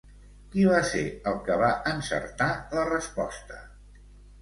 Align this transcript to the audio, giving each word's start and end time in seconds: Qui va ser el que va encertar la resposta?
Qui 0.55 0.63
va 0.69 0.79
ser 0.91 1.03
el 1.33 1.37
que 1.51 1.59
va 1.65 1.69
encertar 1.93 2.51
la 2.75 2.91
resposta? 2.91 3.65